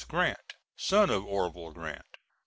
[0.07, 2.17] Grant, son of Orvil Grant.